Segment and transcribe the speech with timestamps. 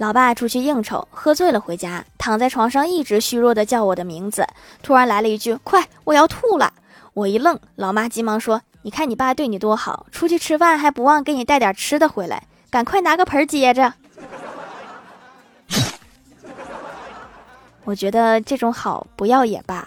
[0.00, 4.46] 老爸出去应酬喝醉了回家躺在床上一直虚弱的叫我的名字。
[4.82, 6.72] 突然来了一句快我要吐了！
[7.12, 13.92] 我一愣老妈急忙说你看你爸对你多好出去吃饭还不忘给你带点吃的回来赶快拿个盆接着。
[17.84, 19.86] 我觉得这种好不要也罢